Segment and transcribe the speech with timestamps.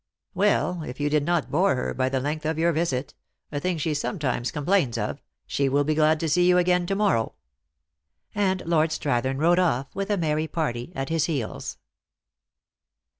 [0.33, 3.13] "Well, if you did not bore her by the length of your visit
[3.51, 6.95] a thing she sometimes complains of she will be glad to see you again to
[6.95, 7.35] morrow."
[8.33, 11.77] And Lord Strathern rode off with a merry party at his heels.